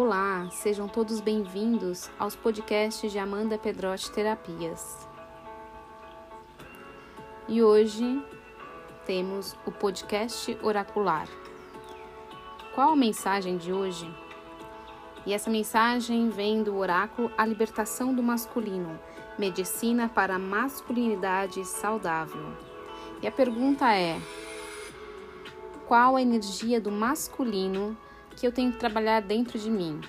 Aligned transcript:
Olá, 0.00 0.48
sejam 0.52 0.86
todos 0.86 1.20
bem-vindos 1.20 2.08
aos 2.20 2.36
podcasts 2.36 3.10
de 3.10 3.18
Amanda 3.18 3.58
Pedrotti 3.58 4.12
Terapias. 4.12 5.08
E 7.48 7.60
hoje 7.60 8.24
temos 9.04 9.56
o 9.66 9.72
podcast 9.72 10.56
oracular. 10.62 11.26
Qual 12.76 12.92
a 12.92 12.96
mensagem 12.96 13.56
de 13.56 13.72
hoje? 13.72 14.08
E 15.26 15.32
essa 15.32 15.50
mensagem 15.50 16.30
vem 16.30 16.62
do 16.62 16.76
oráculo 16.76 17.32
A 17.36 17.44
Libertação 17.44 18.14
do 18.14 18.22
Masculino, 18.22 18.96
Medicina 19.36 20.08
para 20.08 20.36
a 20.36 20.38
Masculinidade 20.38 21.64
Saudável. 21.64 22.52
E 23.20 23.26
a 23.26 23.32
pergunta 23.32 23.92
é: 23.92 24.16
qual 25.88 26.14
a 26.14 26.22
energia 26.22 26.80
do 26.80 26.92
masculino 26.92 27.96
que 28.38 28.46
eu 28.46 28.52
tenho 28.52 28.70
que 28.70 28.78
trabalhar 28.78 29.20
dentro 29.20 29.58
de 29.58 29.68
mim? 29.68 30.00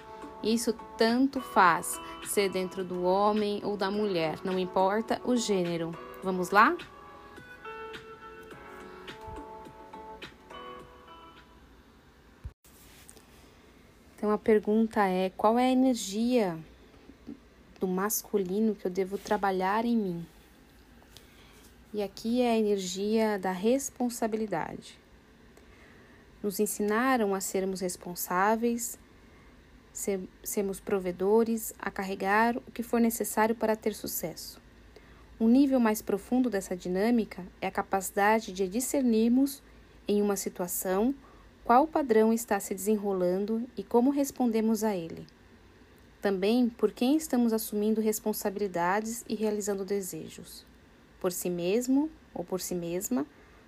Isso 0.44 0.72
tanto 0.98 1.42
faz 1.42 2.00
ser 2.28 2.50
dentro 2.50 2.84
do 2.84 3.04
homem 3.04 3.60
ou 3.64 3.76
da 3.76 3.90
mulher, 3.90 4.40
não 4.44 4.60
importa 4.60 5.20
o 5.26 5.36
gênero. 5.36 5.98
Vamos 6.24 6.52
lá? 6.52 6.78
Então 14.16 14.32
a 14.32 14.38
pergunta 14.38 15.06
é: 15.08 15.32
qual 15.36 15.58
é 15.58 15.66
a 15.66 15.72
energia 15.72 16.58
do 17.80 17.88
masculino 17.88 18.76
que 18.76 18.86
eu 18.86 18.92
devo 18.92 19.18
trabalhar 19.18 19.86
em 19.86 19.98
mim? 19.98 20.26
E 21.92 22.04
aqui 22.04 22.42
é 22.42 22.52
a 22.52 22.58
energia 22.58 23.40
da 23.40 23.52
responsabilidade. 23.52 25.00
Nos 26.42 26.60
ensinaram 26.60 27.36
a 27.36 27.42
sermos 27.42 27.82
responsáveis, 27.82 28.98
ser, 29.92 30.22
sermos 30.44 30.80
provedores, 30.80 31.74
a 31.78 31.92
carregar 31.92 32.56
o 32.58 32.72
que 32.72 32.84
for 32.84 33.02
necessário 33.02 33.56
para 33.56 33.76
ter 33.76 33.94
sucesso. 33.94 34.62
Um 35.40 35.48
nível 35.48 35.80
mais 35.80 36.02
profundo 36.02 36.50
dessa 36.50 36.76
dinâmica 36.76 37.46
é 37.62 37.68
a 37.68 37.72
capacidade 37.72 38.52
de 38.52 38.68
discernirmos 38.68 39.62
em 40.08 40.22
uma 40.22 40.36
situação 40.36 41.14
qual 41.64 41.88
padrão 41.88 42.34
está 42.34 42.60
se 42.60 42.74
desenrolando 42.74 43.64
e 43.78 43.84
como 43.84 44.10
respondemos 44.10 44.84
a 44.84 44.96
ele. 44.96 45.26
Também 46.22 46.68
por 46.68 46.92
quem 46.92 47.16
estamos 47.16 47.54
assumindo 47.54 48.02
responsabilidades 48.02 49.24
e 49.30 49.36
realizando 49.36 49.86
desejos. 49.86 50.66
Por 51.22 51.32
si 51.32 51.50
mesmo 51.50 52.10
ou 52.34 52.44
por 52.44 52.60
si 52.60 52.76
mesma, 52.76 53.26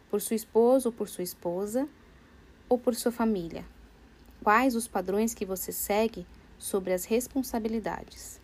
por 0.09 0.19
sua 0.19 0.35
esposa 0.35 0.89
ou 0.89 0.93
por 0.93 1.07
sua 1.07 1.23
esposa, 1.23 1.87
ou 2.71 2.77
por 2.77 2.95
sua 2.95 3.11
família. 3.11 3.65
Quais 4.41 4.77
os 4.77 4.87
padrões 4.87 5.33
que 5.33 5.45
você 5.45 5.73
segue 5.73 6.25
sobre 6.57 6.93
as 6.93 7.03
responsabilidades? 7.03 8.39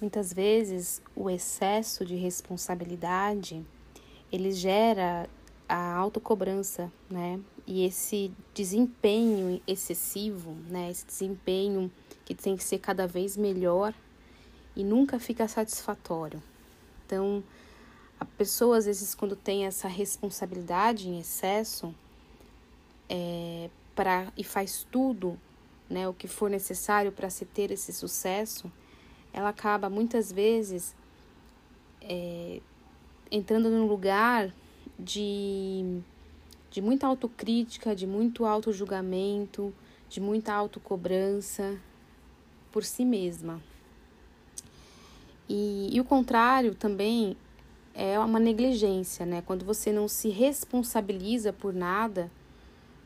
Muitas 0.00 0.32
vezes 0.32 1.00
o 1.14 1.30
excesso 1.30 2.04
de 2.04 2.16
responsabilidade 2.16 3.64
ele 4.32 4.50
gera 4.50 5.30
a 5.68 5.94
autocobrança, 5.94 6.90
né? 7.08 7.38
E 7.68 7.84
esse 7.84 8.32
desempenho 8.52 9.62
excessivo, 9.64 10.56
né? 10.68 10.90
Esse 10.90 11.06
desempenho 11.06 11.88
que 12.24 12.34
tem 12.34 12.56
que 12.56 12.64
ser 12.64 12.80
cada 12.80 13.06
vez 13.06 13.36
melhor 13.36 13.94
e 14.74 14.82
nunca 14.82 15.20
fica 15.20 15.46
satisfatório. 15.46 16.42
Então, 17.06 17.44
a 18.18 18.24
pessoa 18.24 18.76
às 18.76 18.86
vezes 18.86 19.14
quando 19.14 19.36
tem 19.36 19.66
essa 19.66 19.86
responsabilidade 19.86 21.08
em 21.08 21.20
excesso, 21.20 21.94
é, 23.10 23.68
e 24.36 24.44
faz 24.44 24.86
tudo, 24.90 25.38
né, 25.88 26.08
o 26.08 26.14
que 26.14 26.28
for 26.28 26.48
necessário 26.48 27.10
para 27.10 27.28
se 27.28 27.44
ter 27.44 27.70
esse 27.72 27.92
sucesso, 27.92 28.72
ela 29.32 29.50
acaba 29.50 29.90
muitas 29.90 30.32
vezes 30.32 30.94
é, 32.00 32.60
entrando 33.30 33.68
num 33.68 33.86
lugar 33.86 34.54
de, 34.98 36.00
de 36.70 36.80
muita 36.80 37.06
autocrítica, 37.06 37.94
de 37.94 38.06
muito 38.06 38.46
auto-julgamento, 38.46 39.74
de 40.08 40.20
muita 40.20 40.54
autocobrança 40.54 41.78
por 42.72 42.84
si 42.84 43.04
mesma. 43.04 43.60
E, 45.48 45.90
e 45.92 46.00
o 46.00 46.04
contrário 46.04 46.74
também 46.74 47.36
é 47.92 48.18
uma 48.18 48.38
negligência, 48.38 49.26
né? 49.26 49.42
Quando 49.44 49.64
você 49.64 49.92
não 49.92 50.06
se 50.06 50.28
responsabiliza 50.28 51.52
por 51.52 51.74
nada, 51.74 52.30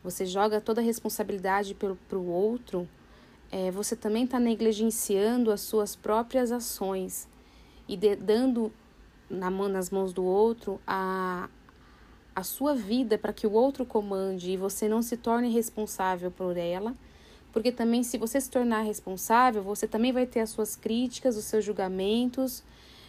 você 0.04 0.26
joga 0.26 0.60
toda 0.60 0.82
a 0.82 0.84
responsabilidade 0.84 1.74
para 1.74 2.18
o 2.18 2.28
outro, 2.28 2.86
é, 3.50 3.70
você 3.70 3.96
também 3.96 4.24
está 4.24 4.38
negligenciando 4.38 5.50
as 5.50 5.62
suas 5.62 5.96
próprias 5.96 6.52
ações 6.52 7.26
e 7.88 7.96
de, 7.96 8.14
dando 8.14 8.70
na 9.30 9.50
mão, 9.50 9.66
nas 9.66 9.88
mãos 9.88 10.12
do 10.12 10.22
outro 10.22 10.78
a, 10.86 11.48
a 12.36 12.42
sua 12.42 12.74
vida 12.74 13.16
para 13.16 13.32
que 13.32 13.46
o 13.46 13.52
outro 13.52 13.86
comande 13.86 14.50
e 14.50 14.56
você 14.58 14.88
não 14.88 15.00
se 15.00 15.16
torne 15.16 15.48
responsável 15.48 16.30
por 16.30 16.58
ela, 16.58 16.94
porque 17.50 17.72
também 17.72 18.02
se 18.02 18.18
você 18.18 18.38
se 18.38 18.50
tornar 18.50 18.82
responsável, 18.82 19.62
você 19.62 19.86
também 19.86 20.12
vai 20.12 20.26
ter 20.26 20.40
as 20.40 20.50
suas 20.50 20.76
críticas, 20.76 21.36
os 21.36 21.44
seus 21.44 21.64
julgamentos 21.64 22.62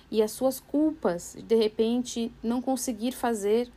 e 0.09 0.21
as 0.21 0.31
suas 0.31 0.61
culpas, 0.61 1.35
de 1.45 1.55
repente 1.55 2.31
não 2.41 2.61
conseguir 2.61 3.11
fazer 3.11 3.69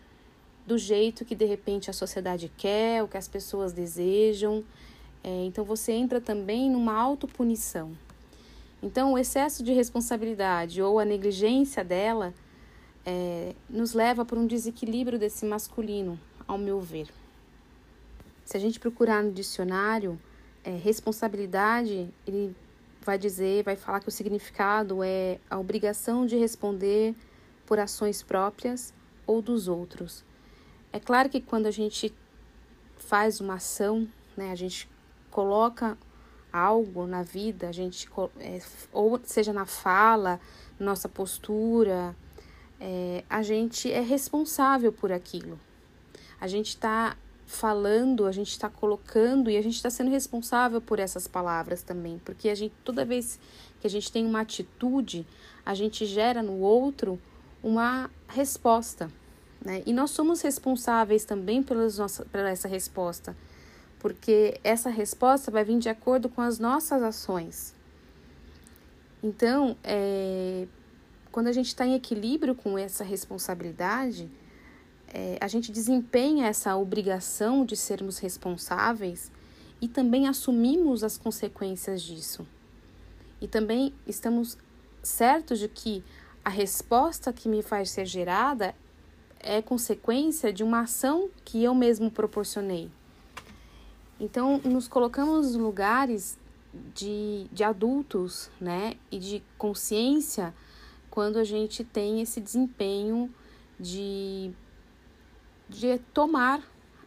do 0.69 0.77
jeito 0.77 1.25
que 1.25 1.35
de 1.35 1.47
repente 1.47 1.89
a 1.89 1.93
sociedade 1.95 2.53
quer, 2.57 3.03
o 3.03 3.09
que 3.09 3.17
as 3.17 3.27
pessoas 3.27 3.73
desejam. 3.73 4.63
É, 5.25 5.45
então 5.47 5.65
você 5.65 5.93
entra 5.93 6.21
também 6.21 6.71
numa 6.71 6.95
autopunição. 6.95 7.97
Então 8.83 9.15
o 9.15 9.19
excesso 9.19 9.65
de 9.65 9.73
responsabilidade 9.73 10.83
ou 10.83 10.99
a 10.99 11.05
negligência 11.05 11.83
dela 11.83 12.35
é, 13.05 13.55
nos 13.69 13.95
leva 13.95 14.25
para 14.25 14.39
um 14.39 14.47
desequilíbrio 14.47 15.19
desse 15.19 15.47
masculino, 15.47 16.21
ao 16.47 16.59
meu 16.59 16.79
ver. 16.81 17.09
Se 18.45 18.57
a 18.57 18.61
gente 18.61 18.79
procurar 18.79 19.25
no 19.25 19.33
dicionário, 19.33 20.21
é, 20.63 20.71
responsabilidade, 20.71 22.09
ele 22.27 22.55
vai 23.03 23.17
dizer, 23.17 23.65
vai 23.65 23.75
falar 23.75 24.01
que 24.01 24.09
o 24.09 24.13
significado 24.13 25.03
é 25.03 25.39
a 25.49 25.59
obrigação 25.59 26.27
de 26.27 26.37
responder 26.37 27.15
por 27.67 27.79
ações 27.79 28.23
próprias 28.23 28.93
ou 29.27 29.41
dos 29.41 29.67
outros. 29.67 30.25
É 30.93 30.99
claro 30.99 31.29
que 31.29 31.41
quando 31.41 31.67
a 31.67 31.71
gente 31.71 32.15
faz 32.97 33.41
uma 33.41 33.55
ação, 33.55 34.09
né, 34.37 34.51
a 34.51 34.55
gente 34.55 34.89
coloca 35.31 35.97
algo 36.53 37.07
na 37.07 37.23
vida, 37.23 37.69
a 37.69 37.73
gente 37.73 38.09
é, 38.41 38.61
ou 38.93 39.21
seja 39.23 39.53
na 39.53 39.67
fala, 39.67 40.41
nossa 40.79 41.09
postura, 41.09 42.17
é, 42.81 43.25
a 43.29 43.43
gente 43.43 43.91
é 43.93 44.01
responsável 44.01 44.93
por 44.93 45.13
aquilo. 45.13 45.59
A 46.41 46.47
gente 46.47 46.69
está 46.69 47.17
falando, 47.47 48.27
a 48.27 48.33
gente 48.33 48.51
está 48.51 48.69
colocando 48.69 49.51
e 49.51 49.57
a 49.57 49.63
gente 49.63 49.77
está 49.77 49.89
sendo 49.89 50.11
responsável 50.11 50.81
por 50.81 50.99
essas 50.99 51.27
palavras 51.27 51.83
também, 51.83 52.21
porque 52.25 52.49
a 52.51 52.55
gente 52.55 52.75
toda 52.85 53.05
vez 53.05 53.41
que 53.81 53.87
a 53.87 53.91
gente 53.91 54.13
tem 54.13 54.25
uma 54.25 54.41
atitude, 54.41 55.27
a 55.65 55.75
gente 55.75 56.05
gera 56.05 56.43
no 56.43 56.59
outro 56.61 57.19
uma 57.63 58.11
resposta, 58.29 59.11
né? 59.65 59.83
E 59.87 59.93
nós 59.93 60.11
somos 60.11 60.41
responsáveis 60.41 61.25
também 61.25 61.63
pelas 61.63 61.99
nossa, 61.99 62.25
pela 62.27 62.49
essa 62.49 62.69
resposta, 62.69 63.37
porque 63.99 64.61
essa 64.63 64.91
resposta 64.91 65.51
vai 65.51 65.65
vir 65.65 65.79
de 65.79 65.89
acordo 65.89 66.29
com 66.29 66.41
as 66.41 66.59
nossas 66.59 67.03
ações. 67.03 67.75
Então, 69.23 69.77
é, 69.83 70.67
quando 71.33 71.49
a 71.49 71.53
gente 71.53 71.67
está 71.67 71.85
em 71.85 71.95
equilíbrio 71.95 72.55
com 72.55 72.79
essa 72.79 73.03
responsabilidade, 73.03 74.31
é, 75.13 75.39
a 75.41 75.49
gente 75.49 75.73
desempenha 75.73 76.47
essa 76.47 76.77
obrigação 76.77 77.65
de 77.65 77.77
sermos 77.77 78.19
responsáveis 78.19 79.33
e 79.81 79.89
também 79.89 80.29
assumimos 80.29 81.03
as 81.03 81.17
consequências 81.17 82.03
disso. 82.03 82.47
E 83.41 83.49
também 83.49 83.93
estamos 84.07 84.57
certos 85.03 85.59
de 85.59 85.69
que 85.69 86.05
a 86.45 86.51
resposta 86.51 87.33
que 87.33 87.49
me 87.49 87.63
faz 87.63 87.91
ser 87.91 88.07
gerada 88.07 88.75
é 89.41 89.63
consequência 89.63 90.53
de 90.53 90.63
uma 90.63 90.81
ação 90.81 91.31
que 91.45 91.63
eu 91.63 91.75
mesmo 91.75 92.11
proporcionei. 92.11 92.91
Então, 94.21 94.61
nos 94.65 94.89
colocamos 94.89 95.47
nos 95.47 95.57
lugares 95.57 96.39
de, 96.95 97.47
de 97.53 97.63
adultos, 97.65 98.51
né, 98.61 98.95
e 99.11 99.19
de 99.19 99.43
consciência 99.57 100.55
quando 101.11 101.39
a 101.39 101.45
gente 101.45 101.83
tem 101.83 102.21
esse 102.21 102.41
desempenho 102.41 103.33
de, 103.79 104.53
de 105.69 105.99
tomar 106.13 106.63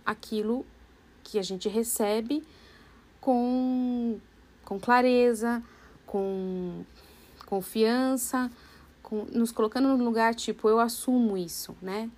aquilo 0.05 0.65
que 1.23 1.37
a 1.37 1.41
gente 1.41 1.69
recebe 1.69 2.43
com, 3.19 4.19
com 4.65 4.79
clareza, 4.79 5.63
com 6.05 6.83
confiança, 7.45 8.49
com, 9.03 9.25
nos 9.25 9.51
colocando 9.51 9.95
no 9.95 10.03
lugar 10.03 10.33
tipo, 10.33 10.67
eu 10.67 10.79
assumo 10.79 11.37
isso, 11.37 11.75
né? 11.81 12.09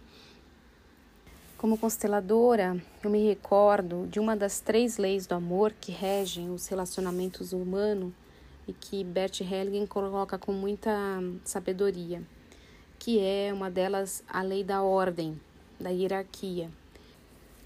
Como 1.63 1.77
consteladora, 1.77 2.75
eu 3.01 3.09
me 3.09 3.25
recordo 3.25 4.05
de 4.07 4.19
uma 4.19 4.35
das 4.35 4.59
três 4.59 4.97
leis 4.97 5.25
do 5.25 5.33
amor 5.33 5.71
que 5.71 5.93
regem 5.93 6.49
os 6.49 6.67
relacionamentos 6.67 7.53
humanos 7.53 8.11
e 8.67 8.73
que 8.73 9.01
Bert 9.01 9.39
Hellinger 9.39 9.87
coloca 9.87 10.37
com 10.37 10.51
muita 10.51 10.91
sabedoria, 11.45 12.21
que 12.99 13.17
é 13.17 13.53
uma 13.53 13.71
delas 13.71 14.21
a 14.27 14.41
lei 14.41 14.61
da 14.61 14.83
ordem, 14.83 15.39
da 15.79 15.89
hierarquia, 15.89 16.69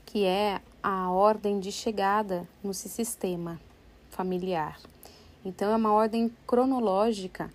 que 0.05 0.25
é 0.25 0.61
a 0.83 1.09
ordem 1.09 1.59
de 1.59 1.71
chegada 1.71 2.47
no 2.63 2.75
sistema 2.75 3.59
familiar. 4.11 4.79
Então 5.43 5.71
é 5.71 5.75
uma 5.75 5.91
ordem 5.91 6.31
cronológica 6.45 7.49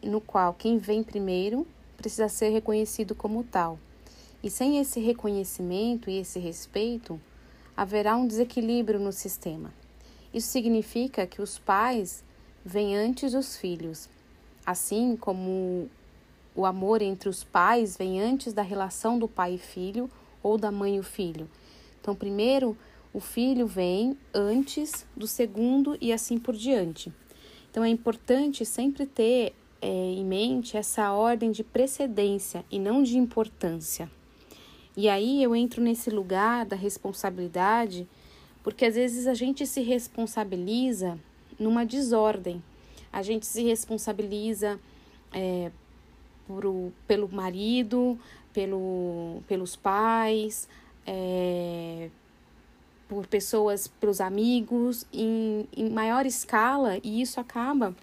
no 0.00 0.20
qual 0.20 0.54
quem 0.54 0.78
vem 0.78 1.02
primeiro 1.02 1.66
precisa 1.96 2.28
ser 2.28 2.50
reconhecido 2.50 3.16
como 3.16 3.42
tal. 3.42 3.80
E 4.46 4.50
sem 4.50 4.78
esse 4.78 5.00
reconhecimento 5.00 6.08
e 6.08 6.18
esse 6.18 6.38
respeito, 6.38 7.20
haverá 7.76 8.16
um 8.16 8.28
desequilíbrio 8.28 9.00
no 9.00 9.10
sistema. 9.10 9.74
Isso 10.32 10.46
significa 10.46 11.26
que 11.26 11.42
os 11.42 11.58
pais 11.58 12.22
vêm 12.64 12.96
antes 12.96 13.32
dos 13.32 13.56
filhos, 13.56 14.08
assim 14.64 15.16
como 15.16 15.90
o 16.54 16.64
amor 16.64 17.02
entre 17.02 17.28
os 17.28 17.42
pais 17.42 17.96
vem 17.96 18.20
antes 18.22 18.52
da 18.52 18.62
relação 18.62 19.18
do 19.18 19.26
pai 19.26 19.54
e 19.54 19.58
filho 19.58 20.08
ou 20.40 20.56
da 20.56 20.70
mãe 20.70 20.94
e 20.94 21.00
o 21.00 21.02
filho. 21.02 21.50
Então, 22.00 22.14
primeiro 22.14 22.78
o 23.12 23.18
filho 23.18 23.66
vem 23.66 24.16
antes 24.32 25.04
do 25.16 25.26
segundo 25.26 25.98
e 26.00 26.12
assim 26.12 26.38
por 26.38 26.54
diante. 26.54 27.12
Então, 27.68 27.82
é 27.82 27.88
importante 27.88 28.64
sempre 28.64 29.06
ter 29.06 29.52
é, 29.82 29.88
em 29.88 30.24
mente 30.24 30.76
essa 30.76 31.10
ordem 31.10 31.50
de 31.50 31.64
precedência 31.64 32.64
e 32.70 32.78
não 32.78 33.02
de 33.02 33.18
importância. 33.18 34.08
E 34.96 35.08
aí 35.08 35.42
eu 35.42 35.54
entro 35.54 35.82
nesse 35.82 36.08
lugar 36.08 36.64
da 36.64 36.74
responsabilidade, 36.74 38.08
porque 38.62 38.86
às 38.86 38.94
vezes 38.94 39.26
a 39.26 39.34
gente 39.34 39.66
se 39.66 39.82
responsabiliza 39.82 41.18
numa 41.58 41.84
desordem. 41.84 42.62
A 43.12 43.22
gente 43.22 43.44
se 43.44 43.62
responsabiliza 43.62 44.80
é, 45.32 45.70
por, 46.46 46.64
pelo 47.06 47.28
marido, 47.28 48.18
pelo, 48.52 49.42
pelos 49.46 49.76
pais, 49.76 50.66
é, 51.06 52.08
por 53.08 53.26
pessoas, 53.26 53.86
pelos 53.86 54.20
amigos, 54.20 55.06
em, 55.12 55.68
em 55.76 55.90
maior 55.90 56.24
escala, 56.24 56.98
e 57.04 57.20
isso 57.20 57.38
acaba 57.38 57.94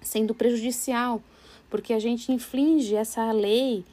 sendo 0.00 0.34
prejudicial, 0.34 1.20
porque 1.68 1.92
a 1.92 1.98
gente 1.98 2.32
inflige 2.32 2.94
essa 2.94 3.30
lei 3.32 3.84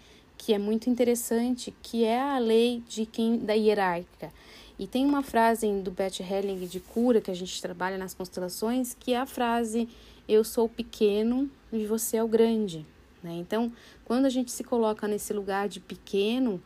que 0.43 0.53
é 0.53 0.59
muito 0.59 0.89
interessante, 0.89 1.73
que 1.81 2.03
é 2.03 2.19
a 2.19 2.37
lei 2.37 2.83
de 2.85 3.05
quem 3.05 3.37
da 3.37 3.53
hierárquica. 3.53 4.29
E 4.77 4.85
tem 4.85 5.05
uma 5.05 5.23
frase 5.23 5.71
do 5.81 5.89
Beth 5.89 6.19
Helling 6.19 6.67
de 6.67 6.81
cura 6.81 7.21
que 7.21 7.31
a 7.31 7.33
gente 7.33 7.61
trabalha 7.61 7.97
nas 7.97 8.13
constelações, 8.13 8.93
que 8.93 9.13
é 9.13 9.17
a 9.17 9.25
frase 9.25 9.87
eu 10.27 10.43
sou 10.43 10.67
pequeno 10.67 11.49
e 11.71 11.85
você 11.85 12.17
é 12.17 12.23
o 12.23 12.27
grande. 12.27 12.85
Né? 13.23 13.35
Então, 13.35 13.71
quando 14.03 14.25
a 14.25 14.29
gente 14.29 14.51
se 14.51 14.65
coloca 14.65 15.07
nesse 15.07 15.31
lugar 15.31 15.69
de 15.69 15.79
pequeno, 15.79 16.61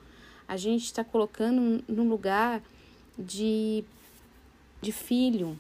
a 0.47 0.57
gente 0.57 0.85
está 0.85 1.03
colocando 1.03 1.83
no 1.87 2.03
lugar 2.03 2.63
de, 3.15 3.83
de 4.81 4.91
filho, 4.91 5.59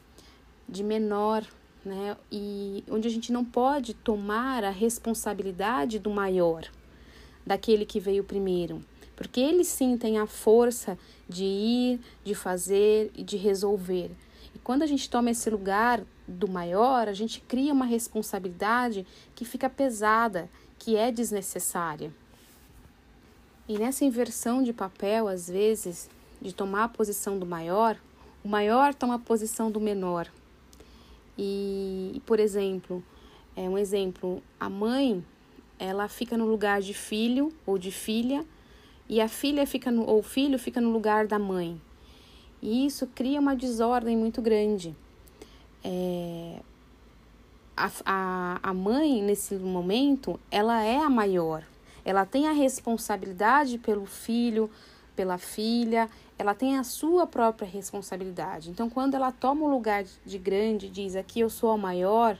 de 0.67 0.83
menor, 0.83 1.45
né? 1.85 2.17
E 2.31 2.83
onde 2.89 3.07
a 3.07 3.11
gente 3.11 3.31
não 3.31 3.45
pode 3.45 3.93
tomar 3.93 4.63
a 4.63 4.71
responsabilidade 4.71 5.99
do 5.99 6.09
maior, 6.09 6.67
daquele 7.47 7.85
que 7.85 7.99
veio 7.99 8.25
primeiro, 8.25 8.83
porque 9.15 9.39
eles 9.39 9.67
sim 9.67 9.97
têm 9.97 10.19
a 10.19 10.27
força 10.27 10.99
de 11.27 11.45
ir, 11.45 11.99
de 12.25 12.35
fazer 12.35 13.09
e 13.15 13.23
de 13.23 13.37
resolver. 13.37 14.11
E 14.53 14.59
quando 14.59 14.83
a 14.83 14.85
gente 14.85 15.09
toma 15.09 15.31
esse 15.31 15.49
lugar 15.49 16.03
do 16.27 16.47
maior, 16.47 17.07
a 17.07 17.13
gente 17.13 17.39
cria 17.39 17.71
uma 17.71 17.85
responsabilidade 17.85 19.07
que 19.33 19.45
fica 19.45 19.69
pesada, 19.69 20.49
que 20.77 20.97
é 20.97 21.09
desnecessária. 21.09 22.13
E 23.67 23.77
nessa 23.77 24.03
inversão 24.03 24.61
de 24.61 24.73
papel, 24.73 25.27
às 25.27 25.49
vezes, 25.49 26.09
de 26.41 26.53
tomar 26.53 26.83
a 26.83 26.89
posição 26.89 27.39
do 27.39 27.45
maior, 27.45 27.97
o 28.43 28.47
maior 28.47 28.93
toma 28.93 29.15
a 29.15 29.19
posição 29.19 29.71
do 29.71 29.79
menor. 29.79 30.27
E, 31.37 32.21
por 32.25 32.39
exemplo, 32.39 33.03
é 33.55 33.69
um 33.69 33.77
exemplo, 33.77 34.41
a 34.59 34.69
mãe, 34.69 35.23
ela 35.79 36.07
fica 36.07 36.37
no 36.37 36.45
lugar 36.45 36.81
de 36.81 36.93
filho 36.93 37.53
ou 37.65 37.77
de 37.77 37.91
filha, 37.91 38.45
e 39.09 39.21
a 39.21 39.27
filha 39.27 39.65
fica 39.65 39.89
no, 39.89 40.05
ou 40.05 40.19
o 40.19 40.23
filho 40.23 40.59
fica 40.59 40.81
no 40.81 40.91
lugar 40.91 41.27
da 41.27 41.39
mãe. 41.39 41.79
E 42.61 42.85
isso 42.85 43.07
cria 43.07 43.39
uma 43.39 43.55
desordem 43.55 44.17
muito 44.17 44.41
grande. 44.41 44.95
É, 45.83 46.59
a, 47.75 47.91
a, 48.05 48.59
a 48.63 48.73
mãe, 48.73 49.21
nesse 49.21 49.55
momento, 49.55 50.39
ela 50.49 50.83
é 50.83 50.97
a 50.97 51.09
maior. 51.09 51.63
Ela 52.03 52.25
tem 52.25 52.47
a 52.47 52.51
responsabilidade 52.51 53.77
pelo 53.77 54.05
filho, 54.05 54.69
pela 55.15 55.37
filha, 55.37 56.09
ela 56.37 56.53
tem 56.53 56.77
a 56.77 56.83
sua 56.83 57.25
própria 57.25 57.67
responsabilidade. 57.67 58.69
Então, 58.69 58.89
quando 58.89 59.15
ela 59.15 59.31
toma 59.31 59.65
o 59.65 59.69
lugar 59.69 60.03
de 60.25 60.37
grande, 60.37 60.89
diz 60.89 61.15
aqui 61.15 61.39
eu 61.39 61.49
sou 61.49 61.71
a 61.71 61.77
maior, 61.77 62.37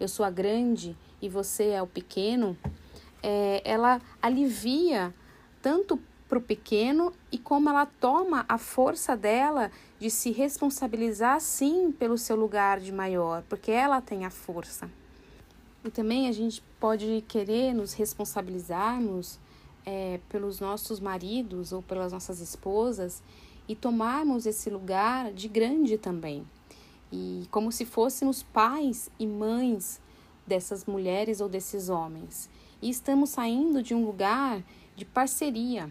eu 0.00 0.08
sou 0.08 0.24
a 0.24 0.30
grande 0.30 0.96
e 1.20 1.28
você 1.28 1.68
é 1.68 1.82
o 1.82 1.86
pequeno, 1.86 2.56
é, 3.26 3.62
ela 3.64 4.02
alivia 4.20 5.14
tanto 5.62 5.98
para 6.28 6.36
o 6.36 6.42
pequeno 6.42 7.10
e 7.32 7.38
como 7.38 7.70
ela 7.70 7.86
toma 7.86 8.44
a 8.46 8.58
força 8.58 9.16
dela 9.16 9.70
de 9.98 10.10
se 10.10 10.30
responsabilizar 10.30 11.40
sim 11.40 11.90
pelo 11.90 12.18
seu 12.18 12.36
lugar 12.36 12.80
de 12.80 12.92
maior, 12.92 13.42
porque 13.48 13.70
ela 13.70 14.02
tem 14.02 14.26
a 14.26 14.30
força. 14.30 14.90
E 15.82 15.90
também 15.90 16.28
a 16.28 16.32
gente 16.32 16.62
pode 16.78 17.24
querer 17.26 17.72
nos 17.72 17.94
responsabilizarmos 17.94 19.38
é, 19.86 20.20
pelos 20.28 20.60
nossos 20.60 21.00
maridos 21.00 21.72
ou 21.72 21.82
pelas 21.82 22.12
nossas 22.12 22.40
esposas 22.40 23.22
e 23.66 23.74
tomarmos 23.74 24.44
esse 24.44 24.68
lugar 24.68 25.32
de 25.32 25.48
grande 25.48 25.96
também. 25.96 26.46
E 27.10 27.46
como 27.50 27.72
se 27.72 27.86
fôssemos 27.86 28.42
pais 28.42 29.10
e 29.18 29.26
mães 29.26 29.98
dessas 30.46 30.84
mulheres 30.84 31.40
ou 31.40 31.48
desses 31.48 31.88
homens. 31.88 32.50
E 32.84 32.90
estamos 32.90 33.30
saindo 33.30 33.82
de 33.82 33.94
um 33.94 34.04
lugar 34.04 34.62
de 34.94 35.06
parceria, 35.06 35.90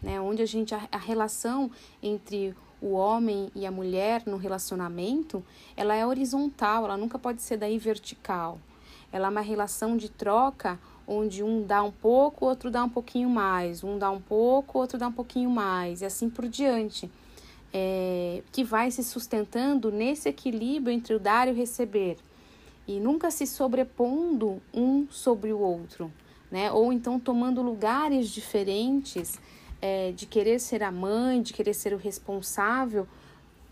né, 0.00 0.18
onde 0.18 0.40
a 0.40 0.46
gente 0.46 0.74
a, 0.74 0.88
a 0.90 0.96
relação 0.96 1.70
entre 2.02 2.56
o 2.80 2.92
homem 2.92 3.52
e 3.54 3.66
a 3.66 3.70
mulher 3.70 4.22
no 4.24 4.38
relacionamento, 4.38 5.44
ela 5.76 5.94
é 5.94 6.06
horizontal, 6.06 6.86
ela 6.86 6.96
nunca 6.96 7.18
pode 7.18 7.42
ser 7.42 7.58
daí 7.58 7.76
vertical. 7.76 8.58
Ela 9.12 9.26
é 9.26 9.30
uma 9.30 9.42
relação 9.42 9.98
de 9.98 10.08
troca 10.08 10.80
onde 11.06 11.44
um 11.44 11.62
dá 11.62 11.82
um 11.82 11.90
pouco, 11.90 12.46
outro 12.46 12.70
dá 12.70 12.84
um 12.84 12.88
pouquinho 12.88 13.28
mais, 13.28 13.84
um 13.84 13.98
dá 13.98 14.10
um 14.10 14.22
pouco, 14.22 14.78
outro 14.78 14.96
dá 14.96 15.08
um 15.08 15.12
pouquinho 15.12 15.50
mais, 15.50 16.00
e 16.00 16.06
assim 16.06 16.30
por 16.30 16.48
diante. 16.48 17.10
É, 17.70 18.42
que 18.50 18.64
vai 18.64 18.90
se 18.90 19.04
sustentando 19.04 19.92
nesse 19.92 20.26
equilíbrio 20.26 20.90
entre 20.90 21.14
o 21.14 21.20
dar 21.20 21.48
e 21.48 21.50
o 21.50 21.54
receber, 21.54 22.16
e 22.88 22.98
nunca 22.98 23.30
se 23.30 23.46
sobrepondo 23.46 24.60
um 24.72 25.06
sobre 25.10 25.52
o 25.52 25.58
outro, 25.60 26.10
né? 26.50 26.70
Ou 26.72 26.92
então 26.92 27.18
tomando 27.18 27.62
lugares 27.62 28.28
diferentes 28.28 29.38
é, 29.80 30.12
de 30.12 30.26
querer 30.26 30.58
ser 30.58 30.82
a 30.82 30.90
mãe, 30.90 31.40
de 31.42 31.52
querer 31.52 31.74
ser 31.74 31.92
o 31.92 31.96
responsável 31.96 33.06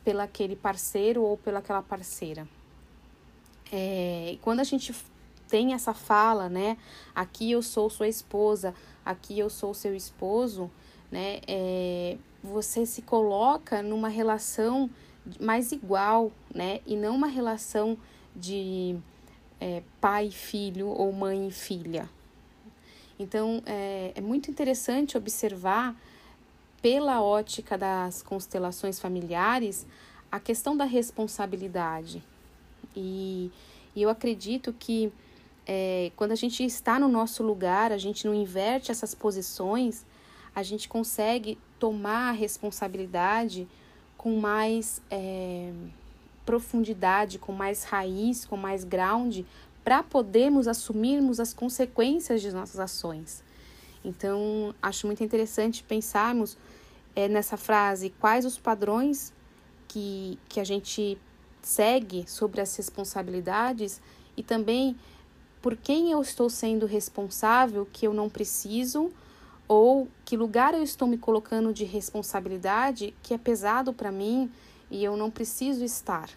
pelaquele 0.05 0.57
parceiro 0.57 1.23
ou 1.23 1.37
pelaquela 1.37 1.83
parceira. 1.83 2.49
É, 3.71 4.39
quando 4.41 4.61
a 4.61 4.65
gente 4.65 4.95
tem 5.49 5.75
essa 5.75 5.93
fala, 5.93 6.49
né? 6.49 6.77
Aqui 7.15 7.51
eu 7.51 7.63
sou 7.63 7.91
sua 7.91 8.09
esposa, 8.09 8.75
aqui 9.05 9.39
eu 9.39 9.51
sou 9.51 9.75
seu 9.75 9.95
esposo, 9.95 10.71
né? 11.11 11.41
É, 11.47 12.17
você 12.43 12.87
se 12.87 13.03
coloca 13.03 13.83
numa 13.83 14.09
relação 14.09 14.89
mais 15.41 15.73
igual, 15.73 16.31
né? 16.55 16.81
E 16.87 16.97
não 16.97 17.17
uma 17.17 17.27
relação 17.27 17.99
de 18.35 18.97
é, 19.61 19.83
pai 20.01 20.27
e 20.27 20.33
filho 20.33 20.89
ou 20.89 21.13
mãe 21.13 21.49
e 21.49 21.51
filha. 21.51 22.09
Então 23.19 23.63
é, 23.67 24.13
é 24.15 24.21
muito 24.21 24.51
interessante 24.51 25.17
observar 25.17 25.97
pela 26.81 27.21
ótica 27.21 27.77
das 27.77 28.23
constelações 28.23 29.01
familiares 29.01 29.87
a 30.31 30.39
questão 30.39 30.77
da 30.77 30.85
responsabilidade. 30.85 32.23
E, 32.95 33.51
e 33.97 34.03
eu 34.03 34.11
acredito 34.11 34.73
que 34.73 35.13
é, 35.67 36.13
quando 36.17 36.33
a 36.33 36.37
gente 36.37 36.65
está 36.65 36.99
no 36.99 37.09
nosso 37.09 37.43
lugar, 37.43 37.93
a 37.93 37.99
gente 37.99 38.27
não 38.27 38.35
inverte 38.35 38.91
essas 38.91 39.15
posições, 39.15 40.05
a 40.55 40.63
gente 40.63 40.89
consegue 40.89 41.59
tomar 41.79 42.31
a 42.31 42.33
responsabilidade 42.33 43.67
com 44.17 44.39
mais 44.41 45.01
é, 45.11 45.73
profundidade, 46.45 47.39
com 47.39 47.53
mais 47.53 47.85
raiz, 47.85 48.45
com 48.45 48.57
mais 48.57 48.83
ground, 48.83 49.41
para 49.89 50.03
podermos 50.03 50.69
assumirmos 50.69 51.41
as 51.41 51.55
consequências 51.55 52.43
de 52.43 52.53
nossas 52.53 52.79
ações. 52.79 53.43
Então, 54.05 54.75
acho 54.83 55.07
muito 55.07 55.25
interessante 55.25 55.83
pensarmos 55.83 56.59
é, 57.17 57.27
nessa 57.27 57.57
frase 57.57 58.13
quais 58.21 58.45
os 58.45 58.59
padrões 58.59 59.33
que, 59.89 60.39
que 60.47 60.61
a 60.61 60.65
gente 60.65 61.17
segue 61.63 62.29
sobre 62.29 62.61
as 62.61 62.77
responsabilidades 62.77 63.99
e 64.37 64.43
também 64.43 64.95
por 65.63 65.75
quem 65.75 66.13
eu 66.13 66.21
estou 66.21 66.51
sendo 66.51 66.85
responsável 66.85 67.89
que 67.91 68.07
eu 68.07 68.13
não 68.13 68.29
preciso 68.29 69.11
ou 69.67 70.07
que 70.23 70.37
lugar 70.37 70.75
eu 70.75 70.83
estou 70.83 71.09
me 71.09 71.17
colocando 71.17 71.73
de 71.73 71.85
responsabilidade 71.85 73.15
que 73.23 73.33
é 73.33 73.39
pesado 73.39 73.95
para 73.95 74.13
mim 74.13 74.53
e 74.91 75.03
eu 75.03 75.17
não 75.17 75.31
preciso 75.31 75.83
estar. 75.83 76.29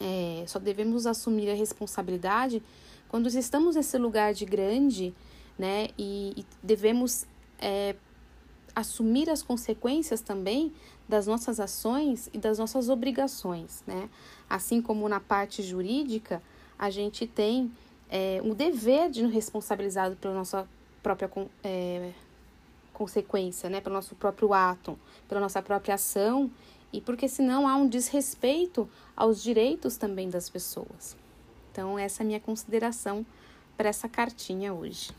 É, 0.00 0.44
só 0.46 0.58
devemos 0.58 1.06
assumir 1.06 1.50
a 1.50 1.54
responsabilidade 1.54 2.62
quando 3.08 3.26
estamos 3.26 3.76
nesse 3.76 3.98
lugar 3.98 4.32
de 4.32 4.44
grande, 4.46 5.12
né? 5.58 5.88
E, 5.98 6.32
e 6.36 6.46
devemos 6.62 7.26
é, 7.58 7.94
assumir 8.74 9.28
as 9.28 9.42
consequências 9.42 10.20
também 10.20 10.72
das 11.08 11.26
nossas 11.26 11.60
ações 11.60 12.30
e 12.32 12.38
das 12.38 12.58
nossas 12.58 12.88
obrigações, 12.88 13.82
né? 13.86 14.08
Assim 14.48 14.80
como 14.80 15.08
na 15.08 15.20
parte 15.20 15.62
jurídica, 15.62 16.40
a 16.78 16.88
gente 16.88 17.26
tem 17.26 17.70
é, 18.08 18.40
um 18.42 18.54
dever 18.54 19.10
de 19.10 19.22
nos 19.22 19.32
responsabilizar 19.32 20.14
pela 20.16 20.34
nossa 20.34 20.66
própria 21.02 21.30
é, 21.62 22.12
consequência, 22.92 23.68
né? 23.68 23.80
Pelo 23.80 23.96
nosso 23.96 24.14
próprio 24.14 24.54
ato, 24.54 24.98
pela 25.28 25.40
nossa 25.40 25.60
própria 25.60 25.96
ação 25.96 26.50
e 26.92 27.00
porque 27.00 27.28
senão 27.28 27.68
há 27.68 27.76
um 27.76 27.88
desrespeito 27.88 28.88
aos 29.16 29.42
direitos 29.42 29.96
também 29.96 30.28
das 30.28 30.48
pessoas. 30.48 31.16
Então, 31.70 31.98
essa 31.98 32.22
é 32.22 32.24
a 32.24 32.26
minha 32.26 32.40
consideração 32.40 33.24
para 33.76 33.88
essa 33.88 34.08
cartinha 34.08 34.74
hoje. 34.74 35.10